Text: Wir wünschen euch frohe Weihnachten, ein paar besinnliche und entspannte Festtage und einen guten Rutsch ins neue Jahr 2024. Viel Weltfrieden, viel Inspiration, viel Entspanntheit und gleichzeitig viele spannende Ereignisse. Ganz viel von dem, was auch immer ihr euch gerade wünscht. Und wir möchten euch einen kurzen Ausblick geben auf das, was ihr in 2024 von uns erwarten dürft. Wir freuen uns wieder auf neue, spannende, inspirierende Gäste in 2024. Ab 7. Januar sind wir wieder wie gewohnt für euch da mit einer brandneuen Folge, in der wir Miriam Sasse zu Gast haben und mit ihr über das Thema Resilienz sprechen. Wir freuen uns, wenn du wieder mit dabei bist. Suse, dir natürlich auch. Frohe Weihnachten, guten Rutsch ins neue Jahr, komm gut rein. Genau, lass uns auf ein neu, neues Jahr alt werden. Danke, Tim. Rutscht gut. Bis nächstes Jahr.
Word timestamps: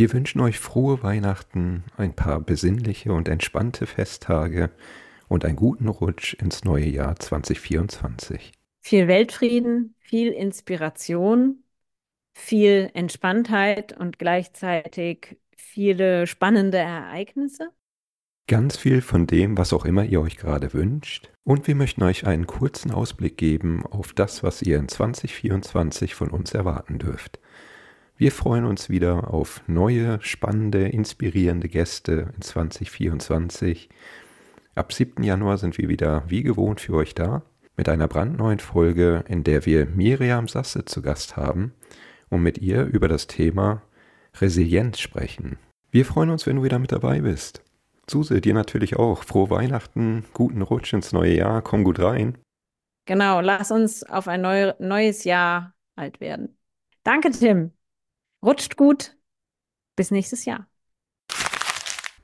Wir 0.00 0.14
wünschen 0.14 0.40
euch 0.40 0.58
frohe 0.58 1.02
Weihnachten, 1.02 1.84
ein 1.98 2.14
paar 2.14 2.40
besinnliche 2.40 3.12
und 3.12 3.28
entspannte 3.28 3.84
Festtage 3.84 4.70
und 5.28 5.44
einen 5.44 5.56
guten 5.56 5.88
Rutsch 5.88 6.32
ins 6.32 6.64
neue 6.64 6.88
Jahr 6.88 7.16
2024. 7.16 8.52
Viel 8.80 9.08
Weltfrieden, 9.08 9.94
viel 9.98 10.32
Inspiration, 10.32 11.64
viel 12.32 12.88
Entspanntheit 12.94 13.94
und 13.94 14.18
gleichzeitig 14.18 15.36
viele 15.54 16.26
spannende 16.26 16.78
Ereignisse. 16.78 17.68
Ganz 18.46 18.78
viel 18.78 19.02
von 19.02 19.26
dem, 19.26 19.58
was 19.58 19.74
auch 19.74 19.84
immer 19.84 20.06
ihr 20.06 20.22
euch 20.22 20.38
gerade 20.38 20.72
wünscht. 20.72 21.30
Und 21.44 21.66
wir 21.66 21.74
möchten 21.74 22.02
euch 22.04 22.26
einen 22.26 22.46
kurzen 22.46 22.90
Ausblick 22.90 23.36
geben 23.36 23.84
auf 23.84 24.14
das, 24.14 24.42
was 24.42 24.62
ihr 24.62 24.78
in 24.78 24.88
2024 24.88 26.14
von 26.14 26.30
uns 26.30 26.54
erwarten 26.54 26.98
dürft. 26.98 27.38
Wir 28.20 28.32
freuen 28.32 28.66
uns 28.66 28.90
wieder 28.90 29.32
auf 29.32 29.62
neue, 29.66 30.20
spannende, 30.20 30.86
inspirierende 30.86 31.70
Gäste 31.70 32.34
in 32.36 32.42
2024. 32.42 33.88
Ab 34.74 34.92
7. 34.92 35.24
Januar 35.24 35.56
sind 35.56 35.78
wir 35.78 35.88
wieder 35.88 36.24
wie 36.26 36.42
gewohnt 36.42 36.82
für 36.82 36.92
euch 36.96 37.14
da 37.14 37.40
mit 37.78 37.88
einer 37.88 38.08
brandneuen 38.08 38.58
Folge, 38.58 39.24
in 39.26 39.42
der 39.42 39.64
wir 39.64 39.86
Miriam 39.86 40.48
Sasse 40.48 40.84
zu 40.84 41.00
Gast 41.00 41.38
haben 41.38 41.72
und 42.28 42.42
mit 42.42 42.58
ihr 42.58 42.84
über 42.84 43.08
das 43.08 43.26
Thema 43.26 43.80
Resilienz 44.38 44.98
sprechen. 44.98 45.58
Wir 45.90 46.04
freuen 46.04 46.28
uns, 46.28 46.46
wenn 46.46 46.56
du 46.56 46.62
wieder 46.62 46.78
mit 46.78 46.92
dabei 46.92 47.22
bist. 47.22 47.62
Suse, 48.06 48.42
dir 48.42 48.52
natürlich 48.52 48.96
auch. 48.96 49.24
Frohe 49.24 49.48
Weihnachten, 49.48 50.26
guten 50.34 50.60
Rutsch 50.60 50.92
ins 50.92 51.14
neue 51.14 51.36
Jahr, 51.36 51.62
komm 51.62 51.84
gut 51.84 51.98
rein. 51.98 52.36
Genau, 53.06 53.40
lass 53.40 53.70
uns 53.70 54.02
auf 54.04 54.28
ein 54.28 54.42
neu, 54.42 54.74
neues 54.78 55.24
Jahr 55.24 55.72
alt 55.96 56.20
werden. 56.20 56.54
Danke, 57.02 57.30
Tim. 57.30 57.72
Rutscht 58.42 58.76
gut. 58.76 59.16
Bis 59.96 60.10
nächstes 60.10 60.44
Jahr. 60.46 60.68